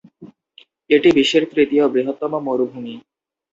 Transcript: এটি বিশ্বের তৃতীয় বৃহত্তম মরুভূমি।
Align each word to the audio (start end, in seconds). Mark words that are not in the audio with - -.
এটি 0.89 1.09
বিশ্বের 1.17 1.43
তৃতীয় 1.51 1.83
বৃহত্তম 1.87 2.33
মরুভূমি। 2.47 2.95